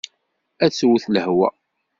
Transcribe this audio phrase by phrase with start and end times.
[0.63, 1.49] Ad tewwet lehwa.